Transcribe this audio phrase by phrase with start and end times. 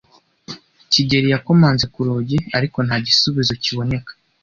[0.91, 4.11] kigeli yakomanze ku rugi, ariko nta gisubizo kiboneka.